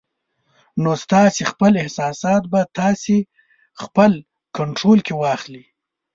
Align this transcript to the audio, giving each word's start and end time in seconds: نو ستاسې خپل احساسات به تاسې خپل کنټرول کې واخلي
نو 0.83 0.91
ستاسې 1.03 1.41
خپل 1.51 1.71
احساسات 1.83 2.43
به 2.51 2.61
تاسې 2.79 3.17
خپل 3.83 4.11
کنټرول 4.57 4.97
کې 5.07 5.13
واخلي 5.21 5.63